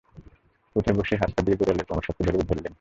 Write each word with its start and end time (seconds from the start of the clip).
উঠে 0.75 0.91
বসে 0.93 1.13
অন্য 1.13 1.21
হাতটা 1.21 1.41
দিয়ে 1.45 1.57
বিড়ালের 1.59 1.85
কোমর 1.87 2.03
শক্ত 2.07 2.19
করে 2.25 2.37
ধরলেন। 2.41 2.69